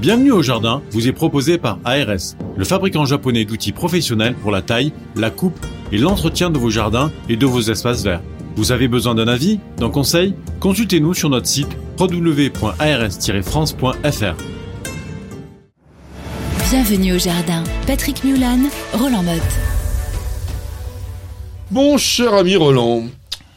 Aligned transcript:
Bienvenue 0.00 0.30
au 0.30 0.42
jardin 0.42 0.80
vous 0.92 1.08
est 1.08 1.12
proposé 1.12 1.58
par 1.58 1.80
ARS, 1.84 2.36
le 2.56 2.64
fabricant 2.64 3.04
japonais 3.04 3.44
d'outils 3.44 3.72
professionnels 3.72 4.36
pour 4.36 4.52
la 4.52 4.62
taille, 4.62 4.92
la 5.16 5.30
coupe 5.30 5.58
et 5.90 5.98
l'entretien 5.98 6.50
de 6.50 6.58
vos 6.58 6.70
jardins 6.70 7.10
et 7.28 7.36
de 7.36 7.46
vos 7.46 7.62
espaces 7.62 8.04
verts. 8.04 8.22
Vous 8.54 8.70
avez 8.70 8.86
besoin 8.86 9.16
d'un 9.16 9.26
avis, 9.26 9.58
d'un 9.76 9.90
conseil? 9.90 10.36
Consultez-nous 10.60 11.14
sur 11.14 11.30
notre 11.30 11.48
site 11.48 11.76
www.ars-france.fr. 11.98 14.36
Bienvenue 16.70 17.14
au 17.14 17.18
jardin. 17.18 17.64
Patrick 17.88 18.22
Mulan, 18.22 18.68
Roland 18.92 19.24
Motte. 19.24 19.42
Mon 21.72 21.98
cher 21.98 22.34
ami 22.34 22.54
Roland, 22.54 23.02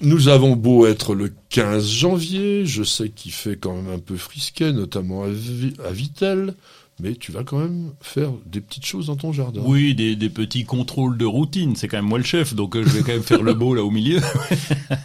nous 0.01 0.27
avons 0.27 0.55
beau 0.55 0.87
être 0.87 1.13
le 1.13 1.31
15 1.51 1.87
janvier, 1.87 2.65
je 2.65 2.83
sais 2.83 3.09
qu'il 3.09 3.31
fait 3.31 3.57
quand 3.57 3.75
même 3.75 3.93
un 3.93 3.99
peu 3.99 4.15
frisquet, 4.15 4.71
notamment 4.71 5.23
à, 5.23 5.27
à 5.27 5.91
Vitel, 5.91 6.55
mais 7.01 7.15
tu 7.15 7.31
vas 7.31 7.43
quand 7.43 7.59
même 7.59 7.91
faire 7.99 8.31
des 8.45 8.61
petites 8.61 8.85
choses 8.85 9.07
dans 9.07 9.17
ton 9.17 9.33
jardin. 9.33 9.61
Oui, 9.65 9.93
des, 9.93 10.15
des 10.15 10.29
petits 10.29 10.63
contrôles 10.63 11.17
de 11.17 11.25
routine. 11.25 11.75
C'est 11.75 11.87
quand 11.87 11.97
même 11.97 12.05
moi 12.05 12.19
le 12.19 12.23
chef, 12.23 12.53
donc 12.53 12.75
euh, 12.75 12.83
je 12.83 12.89
vais 12.89 13.01
quand 13.01 13.11
même 13.11 13.23
faire 13.23 13.43
le 13.43 13.53
beau 13.55 13.75
là 13.75 13.83
au 13.83 13.91
milieu. 13.91 14.19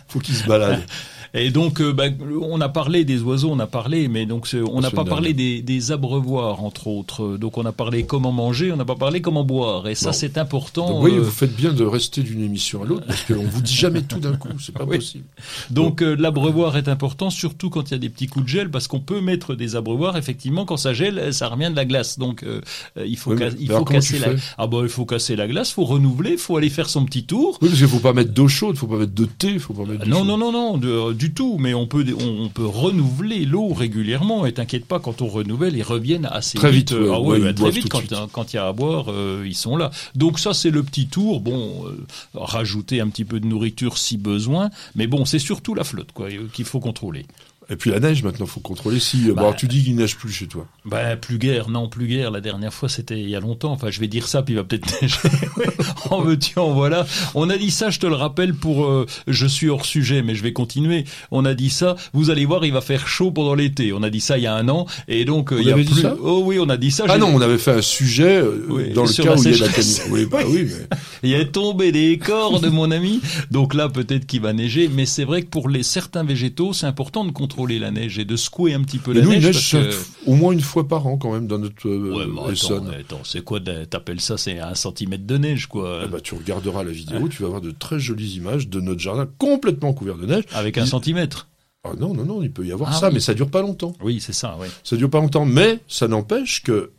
Faut 0.09 0.21
qu'il 0.21 0.35
se 0.35 0.47
balade. 0.47 0.83
Et 1.35 1.51
donc, 1.51 1.81
euh, 1.81 1.93
bah, 1.93 2.05
on 2.43 2.61
a 2.61 2.69
parlé 2.69 3.05
des 3.05 3.21
oiseaux, 3.23 3.51
on 3.51 3.59
a 3.59 3.67
parlé, 3.67 4.09
mais 4.09 4.27
donc 4.27 4.49
on 4.73 4.81
n'a 4.81 4.91
pas 4.91 5.05
parlé 5.05 5.33
des, 5.35 5.63
des 5.63 5.93
abreuvoirs 5.93 6.63
entre 6.63 6.87
autres. 6.87 7.37
Donc 7.37 7.59
on 7.59 7.65
a 7.67 7.73
parlé 7.73 8.05
comment 8.05 8.33
manger, 8.33 8.73
on 8.73 8.77
n'a 8.77 8.85
pas 8.85 8.95
parlé 8.97 9.21
comment 9.21 9.45
boire. 9.45 9.89
Et 9.89 9.95
ça, 9.95 10.13
c'est 10.13 10.39
important. 10.39 10.89
Donc, 10.91 11.05
oui, 11.05 11.13
euh, 11.15 11.21
vous 11.21 11.31
faites 11.31 11.55
bien 11.55 11.73
de 11.73 11.85
rester 11.85 12.23
d'une 12.23 12.43
émission 12.43 12.83
à 12.83 12.87
l'autre, 12.87 13.07
parce 13.07 13.23
qu'on 13.23 13.43
vous 13.45 13.61
dit 13.63 13.75
jamais 13.75 14.03
tout 14.03 14.19
d'un 14.19 14.37
coup, 14.37 14.49
c'est 14.61 14.73
pas 14.75 14.85
Oui. 14.89 14.97
possible. 14.99 15.25
Donc 15.71 16.03
euh, 16.03 16.15
l'abreuvoir 16.19 16.77
est 16.77 16.89
important, 16.89 17.31
surtout 17.31 17.71
quand 17.71 17.91
il 17.91 17.93
y 17.93 17.97
a 17.97 17.99
des 17.99 18.09
petits 18.09 18.27
coups 18.27 18.45
de 18.45 18.49
gel, 18.51 18.71
parce 18.71 18.89
qu'on 18.89 19.01
peut 19.01 19.21
mettre 19.21 19.55
des 19.55 19.77
abreuvoirs. 19.77 20.17
Effectivement, 20.17 20.65
quand 20.65 20.77
ça 20.77 20.95
gèle, 20.95 21.33
ça 21.35 21.49
revient 21.49 21.71
de 21.71 21.77
la 21.77 21.85
glace. 21.85 22.19
Donc 22.19 22.43
euh, 22.43 22.61
euh, 22.99 23.07
il 23.07 23.17
faut, 23.17 23.33
Oui, 23.33 23.39
ca- 23.39 23.51
mais- 23.51 23.57
il 23.61 23.71
faut 23.71 23.85
casser 23.85 24.19
la. 24.19 24.29
Ah 24.59 24.67
bah 24.67 24.79
il 24.83 24.89
faut 24.89 25.05
casser 25.07 25.37
la 25.37 25.47
glace, 25.49 25.73
faut 25.73 25.85
renouveler, 25.85 26.37
faut 26.37 26.57
aller 26.57 26.71
faire 26.71 26.89
son 26.89 27.05
petit 27.05 27.25
tour. 27.25 27.59
Oui, 27.63 27.69
parce 27.69 27.79
qu'il 27.81 27.89
faut 27.89 27.99
pas 27.99 28.13
mettre 28.13 28.33
d'eau 28.33 28.49
chaude, 28.49 28.77
faut 28.77 28.87
pas 28.87 28.97
mettre 28.99 29.15
de 29.15 29.25
thé, 29.27 29.59
faut 29.59 29.75
pas 29.75 29.85
mettre 29.85 30.05
de 30.05 30.09
Non, 30.11 30.25
non, 30.25 30.37
non, 30.39 30.53
non, 30.53 30.79
de- 30.79 31.13
du 31.13 31.26
tout. 31.33 31.57
Mais 31.59 31.75
on 31.75 31.87
peut, 31.87 32.05
on, 32.19 32.45
on 32.45 32.49
peut 32.49 32.67
renouveler 32.67 33.45
l'eau 33.45 33.73
régulièrement. 33.73 34.47
Et 34.47 34.53
t'inquiète 34.53 34.87
pas, 34.87 35.01
quand 35.01 35.23
on 35.23 35.29
renouvelle, 35.29 35.77
ils 35.77 35.83
reviennent 35.83 36.29
assez 36.31 36.59
Très 36.59 36.71
vite, 36.71 36.93
ouais, 36.93 37.09
ah 37.11 37.21
ouais, 37.21 37.29
ouais, 37.29 37.39
ils 37.39 37.45
bah, 37.45 37.53
très 37.53 37.71
vite 37.71 37.85
de 37.85 38.27
quand 38.33 38.53
il 38.53 38.57
y 38.57 38.59
a 38.59 38.67
à 38.67 38.73
boire, 38.73 39.07
euh, 39.09 39.45
ils 39.47 39.55
sont 39.55 39.77
là. 39.77 39.91
Donc 40.15 40.39
ça, 40.39 40.55
c'est 40.55 40.71
le 40.71 40.83
petit 40.83 41.07
tour. 41.07 41.41
Bon, 41.41 41.87
euh, 41.87 42.07
rajouter 42.35 43.01
un 43.01 43.09
petit 43.09 43.25
peu 43.25 43.41
de 43.41 43.47
nourriture 43.47 43.99
si 43.99 44.17
besoin. 44.17 44.71
Mais 44.95 45.07
bon, 45.07 45.25
c'est 45.25 45.39
surtout 45.39 45.75
la 45.75 45.85
flotte, 45.85 46.13
quoi, 46.13 46.27
euh, 46.27 46.49
qu'il 46.53 46.65
faut 46.65 46.81
contrôler. 46.81 47.27
Et 47.69 47.77
puis 47.77 47.91
la 47.91 47.99
neige, 47.99 48.23
maintenant, 48.23 48.47
faut 48.47 48.61
contrôler 48.61 49.01
si. 49.01 49.33
Bah, 49.33 49.43
bon, 49.43 49.53
tu 49.53 49.67
dis 49.67 49.83
qu'il 49.83 49.97
neige 49.97 50.17
plus 50.17 50.31
chez 50.31 50.47
toi. 50.47 50.67
Ben, 50.85 51.17
plus 51.17 51.39
guère, 51.39 51.69
non, 51.69 51.89
plus 51.89 52.07
guère. 52.07 52.31
La 52.31 52.41
dernière 52.41 52.73
fois, 52.73 52.89
c'était 52.89 53.19
il 53.19 53.29
y 53.29 53.35
a 53.35 53.41
longtemps. 53.41 53.73
Enfin, 53.73 53.91
je 53.91 53.99
vais 54.01 54.07
dire 54.07 54.29
ça, 54.29 54.43
puis 54.43 54.55
il 54.55 54.57
va 54.57 54.65
peut-être 54.65 54.87
neiger. 55.03 55.19
En 56.11 56.21
veux-tu, 56.21 56.59
en 56.61 56.73
voilà. 56.73 57.05
On 57.35 57.51
a 57.51 57.57
dit 57.59 57.73
ça, 57.73 57.91
je 57.91 57.99
te 57.99 58.07
le 58.07 58.15
rappelle, 58.15 58.55
pour... 58.55 58.85
euh, 58.85 59.07
je 59.27 59.47
suis 59.47 59.69
hors 59.69 59.85
sujet, 59.85 60.23
mais 60.23 60.37
je 60.37 60.43
vais 60.45 60.53
continuer. 60.53 61.05
On 61.33 61.45
a 61.45 61.55
dit 61.55 61.69
ça, 61.71 61.97
vous 62.13 62.31
allez 62.31 62.45
voir, 62.45 62.65
il 62.65 62.73
va 62.73 62.81
faire 62.81 63.09
chaud 63.09 63.33
pendant 63.33 63.55
l'été. 63.55 63.93
On 63.93 64.05
a 64.05 64.11
dit 64.11 64.21
ça 64.21 64.39
il 64.39 64.45
y 64.45 64.47
a 64.47 64.55
un 64.55 64.69
an, 64.69 64.87
et 65.09 65.25
donc... 65.25 65.53
euh, 65.53 65.61
il 65.61 65.67
y 65.67 65.71
a 65.71 65.75
avait 65.75 65.83
dit 65.83 65.95
plus... 65.95 66.03
ça? 66.03 66.15
Oh 66.23 66.43
oui, 66.45 66.59
on 66.61 66.69
a 66.69 66.77
dit 66.77 66.93
ça. 66.93 67.07
Ah 67.09 67.19
non, 67.19 67.29
on 67.35 67.41
avait 67.41 67.59
fait 67.59 67.73
un 67.73 67.83
sujet 67.83 68.37
euh, 68.37 68.67
Oui, 68.69 68.93
dans 68.93 69.03
le 69.03 69.09
cas 69.09 69.35
où 69.35 69.43
il 69.43 69.51
y 69.51 69.63
a 69.63 69.67
la 69.67 69.73
canicule. 69.73 70.13
Oui, 70.13 70.27
bah 70.27 70.39
oui, 70.47 70.69
mais. 70.69 70.97
Il 71.23 71.33
est 71.33 71.51
tombé 71.51 71.91
des 71.91 72.19
cordes, 72.19 72.67
mon 72.67 72.91
ami. 72.93 73.21
Donc 73.51 73.75
là, 73.75 73.89
peut-être 73.89 74.27
qu'il 74.27 74.43
va 74.43 74.53
neiger. 74.53 74.89
Mais 74.89 75.07
c'est 75.07 75.25
vrai 75.25 75.43
que 75.43 75.49
pour 75.49 75.69
les 75.69 75.83
certains 75.83 76.23
végétaux, 76.23 76.73
c'est 76.73 76.87
important 76.87 77.25
de 77.25 77.33
contrôler 77.33 77.56
la 77.65 77.91
neige 77.91 78.19
et 78.19 78.25
de 78.25 78.37
secouer 78.37 78.75
un 78.75 78.83
petit 78.83 78.99
peu 78.99 79.13
la 79.13 79.23
nous, 79.23 79.31
neige. 79.31 79.45
neige 79.45 79.55
parce 79.55 79.65
chaque- 79.65 79.89
que- 79.91 80.31
au 80.31 80.35
moins 80.35 80.53
une 80.53 80.61
fois 80.61 80.87
par 80.87 81.07
an 81.07 81.17
quand 81.17 81.33
même 81.33 81.47
dans 81.47 81.59
notre 81.59 81.89
euh, 81.89 82.15
Ouais, 82.17 82.27
mais 82.27 82.41
attends, 82.41 82.51
Essonne. 82.51 82.91
attends, 82.91 83.21
c'est 83.25 83.43
quoi 83.43 83.61
T'appelles 83.61 84.21
ça, 84.21 84.37
c'est 84.37 84.59
un 84.59 84.75
centimètre 84.75 85.25
de 85.27 85.39
neige, 85.39 85.67
quoi. 85.67 86.01
Ah 86.05 86.07
bah, 86.07 86.21
tu 86.21 86.35
regarderas 86.35 86.85
la 86.85 86.91
vidéo, 86.93 87.29
tu 87.29 87.43
vas 87.43 87.49
voir 87.49 87.61
de 87.61 87.71
très 87.71 87.99
jolies 87.99 88.37
images 88.37 88.69
de 88.69 88.81
notre 88.81 89.01
jardin 89.01 89.27
complètement 89.39 89.93
couvert 89.95 90.17
de 90.17 90.27
neige. 90.27 90.45
Avec 90.53 90.77
un 90.79 90.85
Il- 90.85 90.89
centimètre. 90.89 91.49
Ah 91.85 91.93
non, 91.99 92.15
non, 92.15 92.25
non, 92.25 92.43
il 92.43 92.51
peut 92.51 92.67
y 92.67 92.73
avoir 92.73 92.91
Ah 92.91 92.99
ça, 92.99 93.09
oui. 93.09 93.15
mais 93.15 93.21
ça 93.21 93.33
dure 93.33 93.49
pas 93.49 93.63
longtemps. 93.63 93.95
Oui, 94.03 94.21
c'est 94.21 94.33
ça, 94.33 94.57
oui. 94.61 94.67
Ça 94.83 94.97
dure 94.97 95.09
pas 95.09 95.21
longtemps, 95.21 95.45
mais 95.47 95.79
ça 95.87 96.09
n'empêche 96.09 96.63
que 96.65 96.91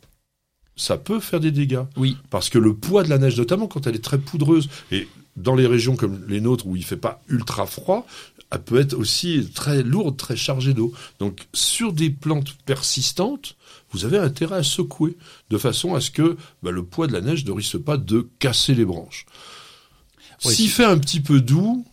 ça 0.76 0.96
peut 0.96 1.20
faire 1.20 1.40
des 1.40 1.50
dégâts. 1.50 1.82
Oui. 1.96 2.16
Parce 2.30 2.48
que 2.48 2.58
le 2.58 2.72
poids 2.74 3.02
de 3.02 3.10
la 3.10 3.18
neige, 3.18 3.36
notamment 3.36 3.66
quand 3.66 3.86
elle 3.86 3.96
est 3.96 4.04
très 4.04 4.18
poudreuse, 4.18 4.68
et 4.92 5.08
dans 5.36 5.54
les 5.54 5.66
régions 5.66 5.94
comme 5.96 6.20
les 6.28 6.40
nôtres 6.40 6.66
où 6.66 6.74
il 6.76 6.84
fait 6.84 6.96
pas 6.96 7.20
ultra 7.28 7.66
froid, 7.66 8.06
elle 8.50 8.62
peut 8.62 8.78
être 8.80 8.94
aussi 8.94 9.48
très 9.54 9.82
lourde, 9.82 10.16
très 10.16 10.36
chargée 10.36 10.74
d'eau. 10.74 10.92
Donc 11.18 11.46
sur 11.52 11.92
des 11.92 12.10
plantes 12.10 12.54
persistantes, 12.64 13.56
vous 13.90 14.04
avez 14.04 14.18
intérêt 14.18 14.56
à 14.56 14.62
secouer 14.62 15.16
de 15.50 15.58
façon 15.58 15.94
à 15.94 16.00
ce 16.00 16.10
que 16.10 16.36
bah, 16.62 16.70
le 16.70 16.82
poids 16.84 17.06
de 17.06 17.12
la 17.12 17.20
neige 17.20 17.44
ne 17.44 17.52
risque 17.52 17.78
pas 17.78 17.96
de 17.96 18.28
casser 18.38 18.74
les 18.74 18.84
branches. 18.84 19.26
Oui, 20.44 20.54
S'il 20.54 20.70
fait 20.70 20.84
un 20.84 20.98
petit 20.98 21.20
peu 21.20 21.40
doux, 21.40 21.84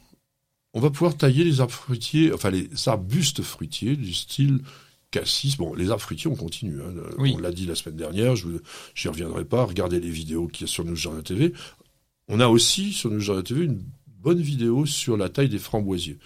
on 0.74 0.80
va 0.80 0.90
pouvoir 0.92 1.18
tailler 1.18 1.44
les 1.44 1.62
arbres 1.62 1.74
fruitiers, 1.74 2.32
enfin 2.34 2.50
les 2.52 2.70
arbustes 2.86 3.42
fruitiers 3.42 3.96
du 3.96 4.14
style 4.14 4.60
cassis. 5.12 5.58
Bon, 5.58 5.74
les 5.74 5.90
arbres 5.90 6.02
fruitiers, 6.02 6.30
on 6.30 6.36
continue. 6.36 6.82
hein. 6.82 6.94
Oui. 7.18 7.34
On 7.36 7.40
l'a 7.40 7.52
dit 7.52 7.66
la 7.66 7.76
semaine 7.76 7.96
dernière, 7.98 8.36
je 8.36 8.48
n'y 8.48 9.08
reviendrai 9.08 9.46
pas. 9.46 9.64
Regardez 9.66 10.00
les 10.00 10.10
vidéos 10.10 10.48
qu'il 10.48 10.68
y 10.68 10.70
a 10.70 10.72
sur 10.72 10.84
nos 10.86 10.96
jardins 10.96 11.22
TV. 11.22 11.54
On 12.28 12.40
a 12.40 12.48
aussi 12.48 12.92
sur 12.94 13.10
nos 13.12 13.20
jardins 13.20 13.44
TV 13.44 13.66
une 13.66 13.84
bonne 14.26 14.42
vidéo 14.42 14.86
sur 14.88 15.16
la 15.18 15.30
taille 15.30 15.50
des 15.50 15.60
framboisiers. 15.60 16.18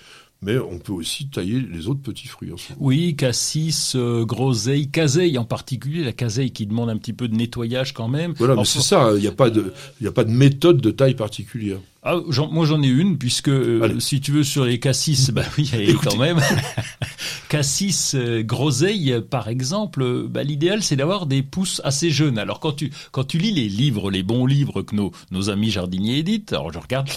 Mais 0.42 0.58
on 0.58 0.80
peut 0.80 0.94
aussi 0.94 1.28
tailler 1.28 1.60
les 1.60 1.88
autres 1.90 2.00
petits 2.02 2.30
fruits. 2.30 2.54
En 2.54 2.56
ce. 2.58 2.72
Oui, 2.80 3.14
cassis, 3.18 3.92
euh, 3.98 4.24
groseille, 4.24 4.90
caseille 4.90 5.38
en 5.38 5.44
particulier, 5.44 6.02
la 6.02 6.14
caseille 6.14 6.52
qui 6.52 6.66
demande 6.66 6.90
un 6.90 6.96
petit 6.98 7.12
peu 7.12 7.28
de 7.28 7.36
nettoyage 7.36 7.94
quand 7.94 8.08
même. 8.08 8.34
Voilà, 8.38 8.54
mais 8.56 8.62
Enfin, 8.62 8.80
c'est 8.80 8.82
ça. 8.88 9.12
Il 9.16 9.20
n'y 9.20 9.28
a 9.28 9.34
pas 9.34 9.50
de, 9.50 9.74
a 10.06 10.12
pas 10.14 10.24
de 10.24 10.32
méthode 10.32 10.80
de 10.80 10.92
taille 10.92 11.16
particulière. 11.16 11.80
Ah, 12.04 12.16
j'en- 12.30 12.50
moi 12.50 12.66
j'en 12.66 12.82
ai 12.82 12.88
une 12.88 13.18
puisque 13.18 13.50
euh, 13.50 14.00
si 14.00 14.22
tu 14.22 14.32
veux 14.32 14.46
sur 14.46 14.64
les 14.64 14.80
cassis, 14.80 15.30
bah 15.34 15.44
oui, 15.58 15.70
quand 16.02 16.16
même. 16.16 16.40
cassis, 17.50 18.14
euh, 18.16 18.42
groseille, 18.42 19.16
par 19.30 19.50
exemple, 19.50 20.24
bah, 20.30 20.44
l'idéal 20.44 20.82
c'est 20.84 20.96
d'avoir 20.96 21.26
des 21.26 21.44
pousses 21.44 21.82
assez 21.84 22.10
jeunes. 22.12 22.38
Alors 22.38 22.62
quand 22.62 22.72
tu 22.72 22.92
quand 23.12 23.26
tu 23.26 23.38
lis 23.40 23.52
les 23.52 23.68
livres, 23.68 24.10
les 24.12 24.24
bons 24.24 24.46
livres 24.46 24.82
que 24.84 24.96
nos 24.96 25.12
nos 25.32 25.50
amis 25.50 25.70
jardiniers 25.72 26.20
éditent, 26.20 26.54
alors 26.54 26.72
je 26.72 26.80
regarde, 26.80 27.10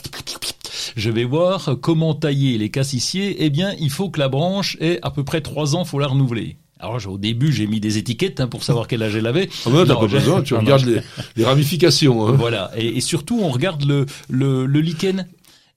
je 0.97 1.11
vais 1.11 1.25
voir 1.25 1.77
comment 1.81 2.15
tailler 2.15 2.59
les 2.59 2.71
cassissiers. 2.71 3.45
Eh 3.45 3.51
bien, 3.51 3.75
il 3.79 3.91
faut 3.91 4.11
que 4.11 4.19
la 4.21 4.29
branche 4.29 4.77
ait 4.81 4.99
à 5.03 5.11
peu 5.11 5.25
près 5.25 5.41
trois 5.41 5.75
ans, 5.77 5.85
faut 5.85 5.99
la 5.99 6.07
renouveler. 6.09 6.57
Alors 6.81 6.99
au 7.07 7.17
début 7.17 7.53
j'ai 7.53 7.69
mis 7.69 7.79
des 7.79 7.97
étiquettes 7.99 8.41
hein, 8.41 8.49
pour 8.49 8.65
savoir 8.65 8.89
quel 8.89 9.05
âge 9.05 9.15
elle 9.15 9.29
avait. 9.29 9.49
Ah 9.67 9.71
ben, 9.71 9.87
t'as 9.87 9.95
pas 9.95 10.09
besoin. 10.09 10.43
Tu 10.43 10.53
non, 10.55 10.61
regardes 10.61 11.03
les 11.37 11.45
ramifications. 11.45 12.27
hein. 12.27 12.33
voilà. 12.33 12.73
Et, 12.77 12.97
et 12.97 13.01
surtout, 13.01 13.39
on 13.41 13.51
regarde 13.51 13.85
le, 13.85 14.05
le, 14.29 14.67
le 14.67 14.81
lichen. 14.81 15.27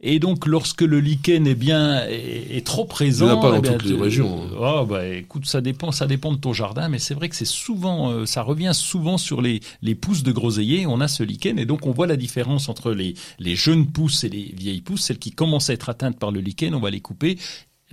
Et 0.07 0.19
donc, 0.19 0.45
lorsque 0.45 0.81
le 0.81 0.99
lichen 0.99 1.47
est 1.47 1.55
bien 1.55 2.05
est, 2.05 2.57
est 2.57 2.65
trop 2.65 2.85
présent, 2.85 3.25
Il 3.25 3.29
y 3.29 3.31
en 3.31 3.39
a 3.39 3.41
pas 3.41 3.49
dans 3.49 3.57
eh 3.57 3.61
bien, 3.61 3.73
toutes 3.73 3.89
les 3.89 3.99
régions, 3.99 4.43
hein. 4.43 4.57
Ah 4.61 4.85
bah 4.87 5.03
écoute, 5.07 5.47
ça 5.47 5.61
dépend, 5.61 5.91
ça 5.91 6.05
dépend 6.05 6.31
de 6.31 6.37
ton 6.37 6.53
jardin, 6.53 6.89
mais 6.89 6.99
c'est 6.99 7.15
vrai 7.15 7.27
que 7.27 7.35
c'est 7.35 7.43
souvent, 7.43 8.11
euh, 8.11 8.27
ça 8.27 8.43
revient 8.43 8.71
souvent 8.73 9.17
sur 9.17 9.41
les 9.41 9.61
les 9.81 9.95
pousses 9.95 10.21
de 10.21 10.31
groseillier. 10.31 10.85
On 10.85 11.01
a 11.01 11.07
ce 11.07 11.23
lichen 11.23 11.57
et 11.57 11.65
donc 11.65 11.87
on 11.87 11.91
voit 11.91 12.05
la 12.05 12.17
différence 12.17 12.69
entre 12.69 12.91
les 12.91 13.15
les 13.39 13.55
jeunes 13.55 13.87
pousses 13.87 14.23
et 14.23 14.29
les 14.29 14.53
vieilles 14.55 14.81
pousses, 14.81 15.05
celles 15.05 15.17
qui 15.17 15.31
commencent 15.31 15.71
à 15.71 15.73
être 15.73 15.89
atteintes 15.89 16.19
par 16.19 16.29
le 16.29 16.39
lichen, 16.39 16.75
on 16.75 16.79
va 16.79 16.91
les 16.91 17.01
couper. 17.01 17.39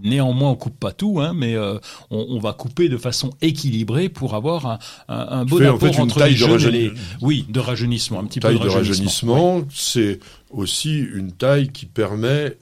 Néanmoins, 0.03 0.51
on 0.51 0.57
coupe 0.57 0.79
pas 0.79 0.93
tout, 0.93 1.21
hein, 1.21 1.33
mais 1.35 1.55
euh, 1.55 1.79
on, 2.11 2.27
on 2.31 2.39
va 2.39 2.53
couper 2.53 2.89
de 2.89 2.97
façon 2.97 3.31
équilibrée 3.41 4.09
pour 4.09 4.35
avoir 4.35 4.67
un, 4.67 4.79
un, 5.09 5.27
un 5.41 5.45
bon 5.45 5.59
fais, 5.59 5.69
en 5.69 5.79
fait, 5.79 5.99
entre 5.99 6.19
taille 6.19 6.35
les 6.35 6.41
de 6.41 6.59
jeunes 6.59 6.63
et 6.63 6.71
les 6.71 6.93
oui 7.21 7.47
de 7.49 7.61
rajeunissement, 7.61 8.21
un 8.21 8.25
petit 8.25 8.41
taille 8.41 8.59
peu 8.59 8.65
de 8.65 8.69
rajeunissement, 8.69 9.63
c'est 9.73 10.19
aussi 10.51 10.99
une 10.99 11.33
taille 11.33 11.69
qui 11.71 11.87
permet 11.87 12.57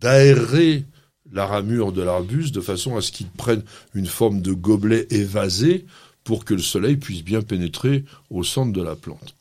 d'aérer 0.00 0.84
la 1.32 1.46
ramure 1.46 1.92
de 1.92 2.02
l'arbuste 2.02 2.54
de 2.54 2.60
façon 2.60 2.96
à 2.96 3.00
ce 3.00 3.10
qu'il 3.10 3.26
prenne 3.26 3.62
une 3.94 4.06
forme 4.06 4.40
de 4.40 4.52
gobelet 4.52 5.06
évasé 5.10 5.86
pour 6.24 6.44
que 6.44 6.54
le 6.54 6.62
soleil 6.62 6.96
puisse 6.96 7.22
bien 7.22 7.42
pénétrer 7.42 8.04
au 8.30 8.42
centre 8.44 8.72
de 8.72 8.82
la 8.82 8.96
plante. 8.96 9.34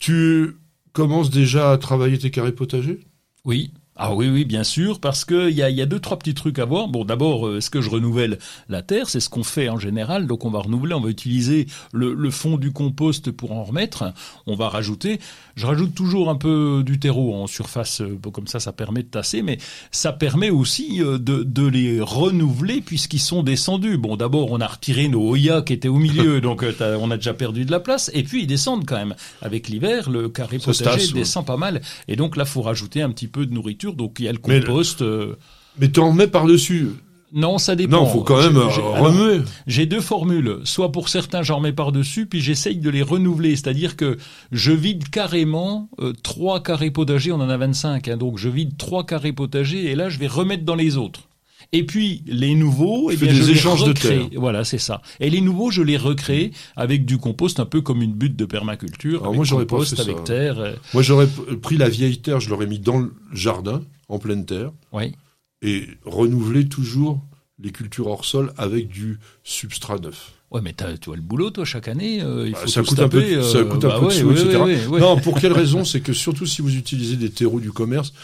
Tu 0.00 0.56
commences 0.92 1.30
déjà 1.30 1.72
à 1.72 1.78
travailler 1.78 2.18
tes 2.18 2.30
carrés 2.30 2.52
potagers? 2.52 3.00
Oui. 3.44 3.70
Ah 4.00 4.14
oui, 4.14 4.28
oui, 4.28 4.44
bien 4.44 4.62
sûr, 4.62 5.00
parce 5.00 5.24
que 5.24 5.50
il 5.50 5.56
y 5.56 5.62
a, 5.62 5.70
y 5.70 5.82
a 5.82 5.86
deux, 5.86 5.98
trois 5.98 6.18
petits 6.18 6.34
trucs 6.34 6.60
à 6.60 6.64
voir. 6.64 6.86
Bon, 6.86 7.04
d'abord, 7.04 7.48
euh, 7.48 7.58
est-ce 7.58 7.68
que 7.68 7.80
je 7.80 7.90
renouvelle 7.90 8.38
la 8.68 8.80
terre? 8.80 9.08
C'est 9.08 9.18
ce 9.18 9.28
qu'on 9.28 9.42
fait 9.42 9.68
en 9.68 9.78
général. 9.78 10.28
Donc, 10.28 10.44
on 10.44 10.50
va 10.50 10.60
renouveler, 10.60 10.94
on 10.94 11.00
va 11.00 11.08
utiliser 11.10 11.66
le, 11.92 12.14
le 12.14 12.30
fond 12.30 12.58
du 12.58 12.70
compost 12.70 13.32
pour 13.32 13.50
en 13.50 13.64
remettre. 13.64 14.12
On 14.46 14.54
va 14.54 14.68
rajouter. 14.68 15.18
Je 15.56 15.66
rajoute 15.66 15.96
toujours 15.96 16.30
un 16.30 16.36
peu 16.36 16.84
du 16.86 17.00
terreau 17.00 17.34
en 17.34 17.48
surface, 17.48 18.00
euh, 18.00 18.16
bon, 18.22 18.30
comme 18.30 18.46
ça, 18.46 18.60
ça 18.60 18.72
permet 18.72 19.02
de 19.02 19.08
tasser, 19.08 19.42
mais 19.42 19.58
ça 19.90 20.12
permet 20.12 20.50
aussi 20.50 21.02
euh, 21.02 21.18
de, 21.18 21.42
de 21.42 21.66
les 21.66 22.00
renouveler 22.00 22.80
puisqu'ils 22.80 23.18
sont 23.18 23.42
descendus. 23.42 23.96
Bon, 23.98 24.14
d'abord, 24.16 24.52
on 24.52 24.60
a 24.60 24.66
retiré 24.68 25.08
nos 25.08 25.28
Oya 25.30 25.62
qui 25.62 25.72
étaient 25.72 25.88
au 25.88 25.96
milieu, 25.98 26.40
donc 26.40 26.64
on 26.80 27.10
a 27.10 27.16
déjà 27.16 27.34
perdu 27.34 27.64
de 27.64 27.72
la 27.72 27.80
place. 27.80 28.12
Et 28.14 28.22
puis, 28.22 28.42
ils 28.42 28.46
descendent 28.46 28.86
quand 28.86 28.96
même. 28.96 29.16
Avec 29.42 29.68
l'hiver, 29.68 30.08
le 30.08 30.28
carré 30.28 30.60
Ça 30.60 30.66
potager 30.66 30.84
tasse, 31.00 31.08
ouais. 31.12 31.18
descend 31.18 31.44
pas 31.44 31.56
mal. 31.56 31.80
Et 32.06 32.14
donc 32.14 32.36
là, 32.36 32.44
faut 32.44 32.62
rajouter 32.62 33.02
un 33.02 33.10
petit 33.10 33.26
peu 33.26 33.44
de 33.44 33.52
nourriture. 33.52 33.87
Donc 33.96 34.16
il 34.20 34.26
y 34.26 34.28
a 34.28 34.32
le 34.32 34.38
Mais 34.48 34.60
compost. 34.60 35.02
euh, 35.02 35.36
Mais 35.80 35.90
tu 35.90 36.00
en 36.00 36.12
mets 36.12 36.26
par-dessus. 36.26 36.88
Non, 37.30 37.58
ça 37.58 37.76
dépend. 37.76 37.98
Non, 37.98 38.06
faut 38.06 38.22
quand 38.22 38.38
même 38.40 38.56
euh, 38.56 38.68
remuer. 38.68 39.42
J'ai 39.66 39.84
deux 39.84 40.00
formules. 40.00 40.60
Soit 40.64 40.92
pour 40.92 41.10
certains, 41.10 41.42
j'en 41.42 41.56
remets 41.56 41.74
par-dessus, 41.74 42.24
puis 42.24 42.40
j'essaye 42.40 42.78
de 42.78 42.88
les 42.88 43.02
renouveler. 43.02 43.54
C'est-à-dire 43.54 43.96
que 43.96 44.16
je 44.50 44.72
vide 44.72 45.10
carrément 45.10 45.90
euh, 46.00 46.14
trois 46.22 46.62
carrés 46.62 46.90
potagers, 46.90 47.32
on 47.32 47.40
en 47.40 47.50
a 47.50 47.56
25, 47.58 48.08
hein, 48.08 48.16
donc 48.16 48.38
je 48.38 48.48
vide 48.48 48.78
trois 48.78 49.04
carrés 49.04 49.34
potagers, 49.34 49.90
et 49.90 49.94
là, 49.94 50.08
je 50.08 50.18
vais 50.18 50.26
remettre 50.26 50.64
dans 50.64 50.74
les 50.74 50.96
autres. 50.96 51.28
Et 51.72 51.84
puis 51.84 52.22
les 52.26 52.54
nouveaux, 52.54 53.10
eh 53.10 53.16
bien, 53.16 53.28
des 53.28 53.34
je 53.34 53.42
les 53.52 53.84
de 53.86 53.92
terre. 53.92 54.26
Voilà, 54.36 54.64
c'est 54.64 54.78
ça. 54.78 55.02
Et 55.20 55.28
les 55.28 55.42
nouveaux, 55.42 55.70
je 55.70 55.82
les 55.82 55.98
recrée 55.98 56.50
avec 56.76 57.04
du 57.04 57.18
compost, 57.18 57.60
un 57.60 57.66
peu 57.66 57.82
comme 57.82 58.00
une 58.00 58.14
butte 58.14 58.36
de 58.36 58.46
permaculture. 58.46 59.18
Alors 59.20 59.26
avec 59.26 59.36
moi, 59.36 59.44
j'aurais 59.44 59.66
pas 59.66 59.84
ça. 59.84 60.02
terre. 60.24 60.58
euh, 60.58 60.72
Moi, 60.94 61.02
j'aurais 61.02 61.26
p- 61.26 61.56
pris 61.56 61.76
la 61.76 61.88
vieille 61.90 62.18
terre, 62.18 62.40
je 62.40 62.48
l'aurais 62.48 62.66
mis 62.66 62.78
dans 62.78 62.98
le 62.98 63.12
jardin, 63.34 63.82
en 64.08 64.18
pleine 64.18 64.46
terre, 64.46 64.72
oui. 64.92 65.12
et 65.60 65.84
renouveler 66.06 66.66
toujours 66.68 67.20
les 67.58 67.70
cultures 67.70 68.06
hors 68.06 68.24
sol 68.24 68.52
avec 68.56 68.88
du 68.88 69.18
substrat 69.44 69.98
neuf. 69.98 70.32
Ouais, 70.50 70.62
mais 70.62 70.72
tu 70.72 70.84
vois 71.04 71.16
le 71.16 71.22
boulot, 71.22 71.50
toi, 71.50 71.66
chaque 71.66 71.88
année. 71.88 72.22
euh, 72.22 72.46
il 72.46 72.52
Bah, 72.52 72.60
faut 72.60 72.68
ça 72.68 72.82
coûte 72.82 72.98
un 73.00 73.08
peu, 73.10 73.20
taper, 73.20 73.42
ça 73.42 73.58
euh, 73.58 73.64
coûte 73.66 73.84
un 73.84 73.88
bah 73.88 73.96
peu 73.96 74.00
de 74.04 74.06
ouais, 74.06 74.14
sous, 74.14 74.26
ouais, 74.28 74.40
etc. 74.40 74.56
ouais, 74.62 74.86
ouais. 74.86 75.00
Non, 75.00 75.18
pour 75.20 75.38
quelle 75.38 75.52
raison? 75.52 75.84
C'est 75.84 76.00
que 76.00 76.14
surtout 76.14 76.46
si 76.46 76.62
vous 76.62 76.74
utilisez 76.76 77.16
des 77.16 77.28
terreaux 77.28 77.60
du 77.60 77.72
commerce, 77.72 78.14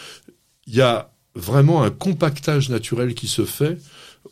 il 0.65 0.73
y 0.75 0.81
a 0.81 1.11
vraiment 1.35 1.83
un 1.83 1.91
compactage 1.91 2.69
naturel 2.69 3.13
qui 3.15 3.27
se 3.27 3.45
fait 3.45 3.77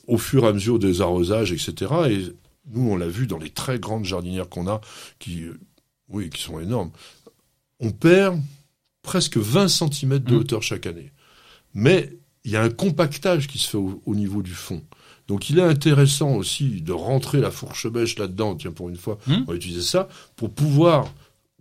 au 0.08 0.18
fur 0.18 0.46
et 0.46 0.48
à 0.48 0.54
mesure 0.54 0.80
des 0.80 1.02
arrosages, 1.02 1.52
etc. 1.52 1.92
Et 2.10 2.20
nous, 2.74 2.90
on 2.90 2.96
l'a 2.96 3.08
vu 3.08 3.28
dans 3.28 3.38
les 3.38 3.50
très 3.50 3.80
grandes 3.80 4.06
jardinières 4.06 4.50
qu'on 4.50 4.68
a, 4.68 4.82
qui, 5.20 5.44
euh, 5.44 5.60
oui, 6.10 6.30
qui 6.30 6.42
sont 6.42 6.60
énormes. 6.60 6.92
On 7.80 7.92
perd 7.92 8.40
presque 9.02 9.38
20 9.38 9.68
cm 9.68 10.20
de 10.20 10.32
Mhm. 10.34 10.40
hauteur 10.40 10.64
chaque 10.64 10.86
année. 10.86 11.12
Mais 11.74 12.10
il 12.46 12.52
y 12.52 12.56
a 12.56 12.62
un 12.62 12.70
compactage 12.70 13.48
qui 13.48 13.58
se 13.60 13.68
fait 13.70 13.78
au, 13.78 14.02
au 14.06 14.16
niveau 14.16 14.42
du 14.42 14.54
fond. 14.54 14.82
Donc 15.28 15.50
il 15.50 15.60
est 15.60 15.64
intéressant 15.64 16.32
aussi 16.36 16.82
de 16.82 16.92
rentrer 16.92 17.40
la 17.40 17.52
fourche 17.52 17.88
bêche 17.88 18.18
là-dedans, 18.18 18.56
tiens 18.56 18.72
pour 18.72 18.90
une 18.90 18.98
fois, 18.98 19.18
Mhm. 19.28 19.44
on 19.48 19.52
va 19.52 19.56
utiliser 19.56 19.82
ça, 19.82 20.08
pour 20.36 20.52
pouvoir 20.52 21.14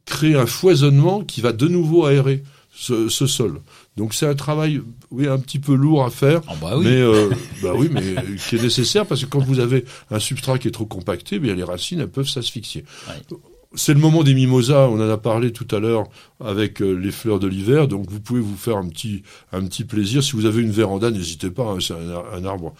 créer 0.04 0.34
un 0.34 0.46
foisonnement 0.46 1.22
qui 1.24 1.40
va 1.40 1.52
de 1.52 1.68
nouveau 1.68 2.04
aérer 2.06 2.42
ce, 2.74 3.08
ce 3.08 3.26
sol. 3.26 3.60
Donc 3.96 4.14
c'est 4.14 4.26
un 4.26 4.34
travail 4.34 4.80
oui, 5.10 5.28
un 5.28 5.38
petit 5.38 5.58
peu 5.58 5.74
lourd 5.74 6.04
à 6.04 6.10
faire, 6.10 6.40
Ah 6.48 6.54
bah 6.60 6.76
oui. 6.76 6.84
mais 6.84 7.00
euh, 7.00 7.28
bah 7.62 7.72
oui, 7.76 7.90
mais 7.92 8.14
qui 8.48 8.56
est 8.56 8.62
nécessaire 8.62 9.04
parce 9.06 9.20
que 9.22 9.26
quand 9.26 9.40
vous 9.40 9.60
avez 9.60 9.84
un 10.10 10.18
substrat 10.18 10.58
qui 10.58 10.68
est 10.68 10.72
trop 10.72 10.86
compacté, 10.86 11.38
bien 11.38 11.54
les 11.54 11.64
racines 11.64 12.00
elles 12.00 12.10
peuvent 12.10 12.28
s'asphyxier. 12.28 12.84
Ouais. 13.08 13.36
C'est 13.74 13.94
le 13.94 14.00
moment 14.00 14.22
des 14.22 14.34
mimosas, 14.34 14.88
on 14.88 14.96
en 15.00 15.08
a 15.10 15.16
parlé 15.18 15.50
tout 15.52 15.66
à 15.74 15.78
l'heure 15.78 16.04
avec 16.44 16.82
euh, 16.82 16.92
les 16.92 17.10
fleurs 17.10 17.38
de 17.38 17.46
l'hiver, 17.46 17.88
donc 17.88 18.10
vous 18.10 18.20
pouvez 18.20 18.40
vous 18.40 18.56
faire 18.56 18.76
un 18.76 18.86
petit 18.88 19.22
un 19.52 19.64
petit 19.66 19.84
plaisir. 19.84 20.22
Si 20.22 20.32
vous 20.32 20.44
avez 20.46 20.62
une 20.62 20.70
véranda, 20.72 21.10
n'hésitez 21.10 21.50
pas, 21.50 21.64
hein, 21.64 21.78
c'est 21.80 21.94
un 21.94 22.44
arbre 22.44 22.74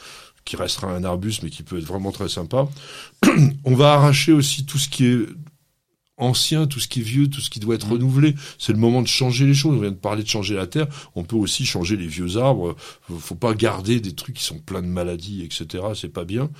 qui 0.44 0.56
restera 0.56 0.88
un 0.92 1.04
arbuste 1.04 1.42
mais 1.44 1.50
qui 1.50 1.62
peut 1.62 1.78
être 1.78 1.84
vraiment 1.86 2.10
très 2.12 2.28
sympa. 2.28 2.68
on 3.64 3.74
va 3.74 3.92
arracher 3.94 4.32
aussi 4.32 4.66
tout 4.66 4.78
ce 4.78 4.88
qui 4.88 5.06
est 5.06 5.18
ancien, 6.18 6.66
tout 6.66 6.78
ce 6.80 6.88
qui 6.88 7.00
est 7.00 7.02
vieux, 7.02 7.28
tout 7.28 7.40
ce 7.40 7.50
qui 7.50 7.58
doit 7.60 7.74
être 7.74 7.86
Mm. 7.88 7.92
renouvelé. 7.92 8.34
C'est 8.58 8.72
le 8.72 8.78
moment 8.78 9.02
de 9.02 9.08
changer 9.08 9.46
les 9.46 9.54
choses. 9.54 9.76
On 9.76 9.80
vient 9.80 9.90
de 9.90 9.96
parler 9.96 10.22
de 10.22 10.28
changer 10.28 10.54
la 10.54 10.66
terre. 10.66 10.86
On 11.14 11.24
peut 11.24 11.36
aussi 11.36 11.64
changer 11.64 11.96
les 11.96 12.06
vieux 12.06 12.36
arbres. 12.36 12.76
Faut- 13.02 13.18
Faut 13.18 13.34
pas 13.34 13.54
garder 13.54 14.00
des 14.00 14.14
trucs 14.14 14.36
qui 14.36 14.44
sont 14.44 14.58
pleins 14.58 14.82
de 14.82 14.86
maladies, 14.86 15.42
etc. 15.42 15.84
C'est 15.94 16.12
pas 16.12 16.24
bien. 16.24 16.50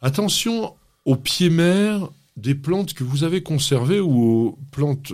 Attention 0.00 0.74
aux 1.04 1.16
pieds 1.16 1.50
mères 1.50 2.08
des 2.36 2.54
plantes 2.54 2.94
que 2.94 3.04
vous 3.04 3.24
avez 3.24 3.42
conservées 3.42 4.00
ou 4.00 4.22
aux 4.22 4.58
plantes 4.70 5.12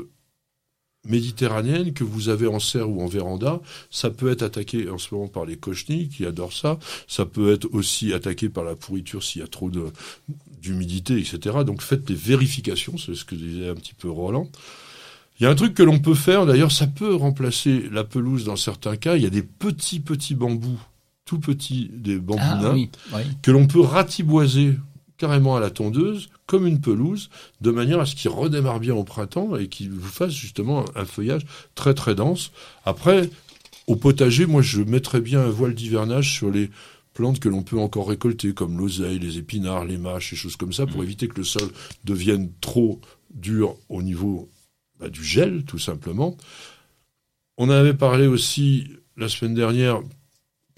méditerranéennes 1.06 1.93
que 1.93 2.05
vous 2.05 2.29
avez 2.29 2.47
en 2.47 2.59
serre 2.61 2.91
ou 2.91 3.03
en 3.03 3.06
véranda. 3.06 3.61
Ça 3.91 4.11
peut 4.11 4.31
être 4.31 4.43
attaqué 4.43 4.89
en 4.91 4.99
ce 4.99 5.15
moment 5.15 5.29
par 5.29 5.45
les 5.45 5.56
cochenilles 5.56 6.09
qui 6.09 6.27
adorent 6.27 6.53
ça. 6.53 6.79
Ça 7.06 7.25
peut 7.25 7.53
être 7.53 7.69
aussi 7.73 8.12
attaqué 8.12 8.49
par 8.49 8.65
la 8.65 8.75
pourriture 8.75 9.23
s'il 9.23 9.41
y 9.41 9.45
a 9.45 9.49
trop 9.49 9.71
d'humidité, 10.61 11.19
etc. 11.19 11.59
Donc 11.65 11.83
faites 11.83 12.05
des 12.05 12.15
vérifications, 12.15 12.99
c'est 12.99 13.15
ce 13.15 13.25
que 13.25 13.35
disait 13.35 13.69
un 13.69 13.75
petit 13.75 13.95
peu 13.95 14.11
Roland. 14.11 14.49
Il 15.41 15.45
y 15.45 15.47
a 15.47 15.50
un 15.50 15.55
truc 15.55 15.75
que 15.75 15.85
l'on 15.85 16.00
peut 16.00 16.17
faire, 16.17 16.47
d'ailleurs 16.47 16.73
ça 16.73 16.89
peut 16.89 17.15
remplacer 17.15 17.85
la 17.93 18.03
pelouse 18.03 18.45
dans 18.45 18.56
certains 18.56 18.97
cas, 18.97 19.15
il 19.17 19.23
y 19.23 19.27
a 19.27 19.31
des 19.31 19.43
petits 19.45 20.00
petits 20.00 20.35
bambous, 20.35 20.81
tout 21.25 21.39
petits, 21.39 21.91
des 21.95 22.19
bambous 22.19 22.41
Ah 22.43 22.61
nains, 22.61 22.73
oui, 22.75 22.91
oui. 23.15 23.21
que 23.41 23.53
l'on 23.53 23.69
peut 23.69 23.81
ratiboiser 23.81 24.75
carrément 25.19 25.56
à 25.56 25.61
la 25.61 25.70
tondeuse, 25.70 26.31
comme 26.47 26.67
une 26.67 26.81
pelouse, 26.81 27.29
de 27.61 27.70
manière 27.70 28.00
à 28.00 28.06
ce 28.06 28.15
qu'il 28.15 28.31
redémarre 28.31 28.81
bien 28.81 28.94
au 28.94 29.05
printemps 29.05 29.56
et 29.56 29.69
qu'il 29.69 29.91
vous 29.91 30.09
fasse 30.09 30.32
justement 30.32 30.85
un 30.94 31.05
feuillage 31.05 31.44
très 31.75 31.93
très 31.93 32.15
dense. 32.15 32.53
Après, 32.85 33.29
au 33.87 33.97
potager, 33.97 34.47
moi 34.47 34.62
je 34.62 34.81
mettrais 34.81 35.20
bien 35.20 35.41
un 35.41 35.50
voile 35.50 35.75
d'hivernage 35.75 36.32
sur 36.32 36.50
les 36.50 36.70
plantes 37.15 37.41
que 37.41 37.49
l'on 37.49 37.62
peut 37.62 37.79
encore 37.79 38.09
récolter, 38.09 38.55
comme 38.55 38.79
l'oseille, 38.79 39.19
les 39.19 39.38
épinards, 39.38 39.85
les 39.85 39.99
mâches, 39.99 40.32
et 40.32 40.37
choses 40.37 40.56
comme 40.56 40.73
ça, 40.73 40.87
pour 40.87 41.03
éviter 41.03 41.26
que 41.26 41.38
le 41.38 41.44
sol 41.44 41.69
devienne 42.05 42.53
trop 42.61 43.00
dur 43.35 43.76
au 43.88 44.03
niveau 44.03 44.49
bah, 45.00 45.09
du 45.09 45.25
gel, 45.25 45.64
tout 45.64 45.81
simplement. 45.81 46.37
On 47.56 47.67
en 47.67 47.73
avait 47.73 47.94
parlé 47.94 48.29
aussi 48.29 48.87
la 49.17 49.29
semaine 49.29 49.55
dernière, 49.55 50.00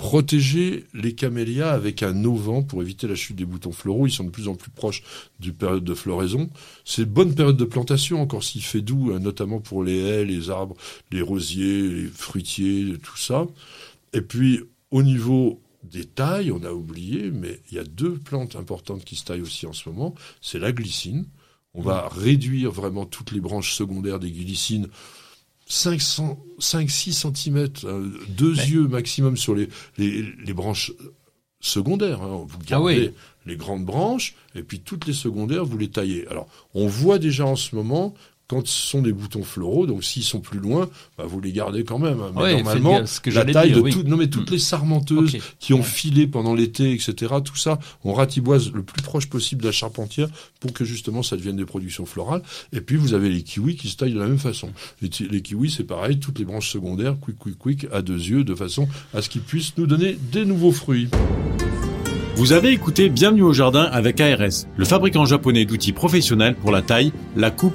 protéger 0.00 0.86
les 0.94 1.14
camélias 1.14 1.72
avec 1.72 2.02
un 2.02 2.24
auvent 2.24 2.64
pour 2.64 2.80
éviter 2.80 3.06
la 3.06 3.14
chute 3.14 3.36
des 3.36 3.44
boutons 3.44 3.70
floraux. 3.70 4.06
Ils 4.06 4.10
sont 4.10 4.24
de 4.24 4.30
plus 4.30 4.48
en 4.48 4.54
plus 4.54 4.70
proches 4.70 5.02
du 5.40 5.52
période 5.52 5.84
de 5.84 5.92
floraison. 5.92 6.48
C'est 6.86 7.02
une 7.02 7.10
bonne 7.10 7.34
période 7.34 7.58
de 7.58 7.66
plantation, 7.66 8.22
encore 8.22 8.42
s'il 8.42 8.62
fait 8.62 8.80
doux, 8.80 9.12
hein, 9.12 9.18
notamment 9.18 9.60
pour 9.60 9.84
les 9.84 9.98
haies, 9.98 10.24
les 10.24 10.48
arbres, 10.48 10.74
les 11.12 11.20
rosiers, 11.20 11.82
les 11.82 12.06
fruitiers, 12.06 12.94
tout 13.02 13.18
ça. 13.18 13.46
Et 14.14 14.22
puis, 14.22 14.60
au 14.90 15.02
niveau 15.02 15.60
des 15.84 16.06
tailles, 16.06 16.50
on 16.50 16.64
a 16.64 16.72
oublié, 16.72 17.30
mais 17.30 17.60
il 17.70 17.76
y 17.76 17.78
a 17.78 17.84
deux 17.84 18.14
plantes 18.14 18.56
importantes 18.56 19.04
qui 19.04 19.16
se 19.16 19.26
taillent 19.26 19.42
aussi 19.42 19.66
en 19.66 19.74
ce 19.74 19.86
moment. 19.86 20.14
C'est 20.40 20.58
la 20.58 20.72
glycine. 20.72 21.26
On 21.74 21.82
va 21.82 22.08
réduire 22.08 22.72
vraiment 22.72 23.04
toutes 23.04 23.32
les 23.32 23.40
branches 23.40 23.74
secondaires 23.74 24.18
des 24.18 24.32
glycines 24.32 24.88
5-6 25.70 27.12
cm, 27.12 27.68
deux 28.28 28.54
Mais- 28.54 28.66
yeux 28.68 28.88
maximum 28.88 29.36
sur 29.36 29.54
les, 29.54 29.68
les, 29.98 30.22
les 30.44 30.52
branches 30.52 30.92
secondaires. 31.60 32.22
hein. 32.22 32.44
Vous 32.46 32.58
Ah 32.62 32.66
gardez 32.66 32.84
oui. 33.08 33.10
les 33.46 33.56
grandes 33.56 33.84
branches 33.84 34.34
et 34.54 34.62
puis 34.62 34.80
toutes 34.80 35.06
les 35.06 35.12
secondaires, 35.12 35.64
vous 35.64 35.78
les 35.78 35.88
taillez. 35.90 36.26
Alors, 36.28 36.48
on 36.74 36.86
voit 36.86 37.18
déjà 37.18 37.46
en 37.46 37.56
ce 37.56 37.74
moment 37.76 38.14
quand 38.50 38.66
ce 38.66 38.88
sont 38.88 39.00
des 39.00 39.12
boutons 39.12 39.44
floraux, 39.44 39.86
donc 39.86 40.02
s'ils 40.02 40.24
sont 40.24 40.40
plus 40.40 40.58
loin, 40.58 40.88
bah, 41.16 41.24
vous 41.26 41.40
les 41.40 41.52
gardez 41.52 41.84
quand 41.84 42.00
même. 42.00 42.20
hein. 42.20 42.32
Mais 42.34 42.42
Ouais, 42.42 42.54
normalement, 42.56 43.06
ce 43.06 43.20
que 43.20 43.30
la 43.30 43.44
taille 43.44 43.68
dire, 43.68 43.76
de 43.76 43.82
oui. 43.82 43.92
toutes, 43.92 44.08
non 44.08 44.16
mais 44.16 44.26
toutes 44.26 44.50
Mm. 44.50 44.54
les 44.54 44.58
sarmenteuses 44.58 45.36
qui 45.60 45.72
ont 45.72 45.76
Ouais. 45.78 45.82
filé 45.84 46.26
pendant 46.26 46.52
l'été, 46.54 46.92
etc. 46.92 47.14
Tout 47.44 47.54
ça, 47.56 47.78
on 48.04 48.12
ratiboise 48.12 48.72
le 48.72 48.82
plus 48.82 49.02
proche 49.02 49.28
possible 49.28 49.62
de 49.62 49.68
la 49.68 49.72
charpentière 49.72 50.26
pour 50.58 50.72
que 50.72 50.84
justement 50.84 51.22
ça 51.22 51.36
devienne 51.36 51.56
des 51.56 51.64
productions 51.64 52.06
florales. 52.06 52.42
Et 52.72 52.80
puis 52.80 52.96
vous 52.96 53.14
avez 53.14 53.28
les 53.28 53.42
kiwis 53.42 53.76
qui 53.76 53.88
se 53.88 53.96
taillent 53.96 54.14
de 54.14 54.18
la 54.18 54.26
même 54.26 54.38
façon. 54.38 54.70
Les, 55.00 55.08
les 55.30 55.42
kiwis, 55.42 55.70
c'est 55.70 55.84
pareil, 55.84 56.18
toutes 56.18 56.40
les 56.40 56.44
branches 56.44 56.70
secondaires, 56.70 57.16
quick, 57.20 57.38
quick, 57.38 57.56
quick, 57.56 57.86
à 57.92 58.02
deux 58.02 58.18
yeux, 58.18 58.42
de 58.42 58.54
façon 58.56 58.88
à 59.14 59.22
ce 59.22 59.28
qu'ils 59.28 59.42
puissent 59.42 59.74
nous 59.78 59.86
donner 59.86 60.18
des 60.32 60.44
nouveaux 60.44 60.72
fruits. 60.72 61.08
Vous 62.36 62.52
avez 62.52 62.70
écouté 62.72 63.10
Bienvenue 63.10 63.42
au 63.42 63.52
jardin 63.52 63.82
avec 63.84 64.20
ARS, 64.20 64.64
le 64.76 64.84
fabricant 64.84 65.26
japonais 65.26 65.66
d'outils 65.66 65.92
professionnels 65.92 66.54
pour 66.56 66.72
la 66.72 66.80
taille, 66.82 67.12
la 67.36 67.50
coupe 67.50 67.74